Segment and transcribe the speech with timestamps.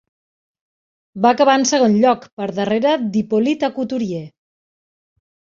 [1.25, 4.27] Va acabar en segon lloc, per darrere d'Hippolyte Aucouturier.